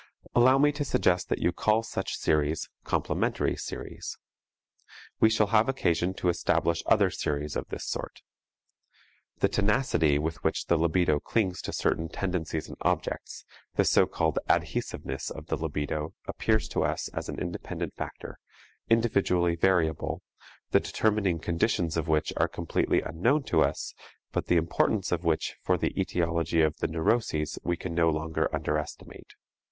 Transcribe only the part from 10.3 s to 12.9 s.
which the libido clings to certain tendencies and